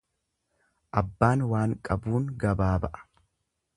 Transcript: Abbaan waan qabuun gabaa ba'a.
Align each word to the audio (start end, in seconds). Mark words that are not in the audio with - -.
Abbaan 1.01 1.43
waan 1.51 1.75
qabuun 1.91 2.27
gabaa 2.45 2.75
ba'a. 2.87 3.07